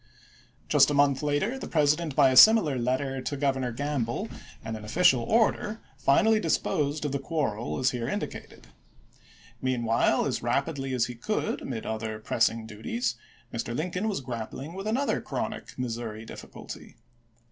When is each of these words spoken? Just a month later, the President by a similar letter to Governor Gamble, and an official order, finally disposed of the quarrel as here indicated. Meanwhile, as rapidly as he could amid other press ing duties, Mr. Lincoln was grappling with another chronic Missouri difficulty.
Just 0.67 0.89
a 0.89 0.95
month 0.95 1.21
later, 1.21 1.59
the 1.59 1.67
President 1.67 2.15
by 2.15 2.31
a 2.31 2.35
similar 2.35 2.79
letter 2.79 3.21
to 3.21 3.37
Governor 3.37 3.71
Gamble, 3.71 4.29
and 4.65 4.75
an 4.75 4.83
official 4.83 5.19
order, 5.21 5.79
finally 5.95 6.39
disposed 6.39 7.05
of 7.05 7.11
the 7.11 7.19
quarrel 7.19 7.77
as 7.77 7.91
here 7.91 8.07
indicated. 8.09 8.65
Meanwhile, 9.61 10.25
as 10.25 10.41
rapidly 10.41 10.95
as 10.95 11.05
he 11.05 11.13
could 11.13 11.61
amid 11.61 11.85
other 11.85 12.17
press 12.17 12.49
ing 12.49 12.65
duties, 12.65 13.13
Mr. 13.53 13.75
Lincoln 13.77 14.07
was 14.07 14.21
grappling 14.21 14.73
with 14.73 14.87
another 14.87 15.21
chronic 15.21 15.77
Missouri 15.77 16.25
difficulty. 16.25 16.95